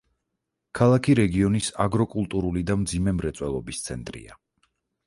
ქალაქი 0.79 1.15
რეგიონის 1.19 1.69
აგროკულტურული 1.87 2.65
და 2.71 2.81
მძიმე 2.87 3.17
მრეწველობის 3.21 3.87
ცენტრია. 3.91 4.43